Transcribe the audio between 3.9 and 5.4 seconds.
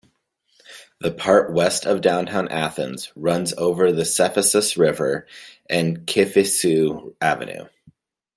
the Cephisus river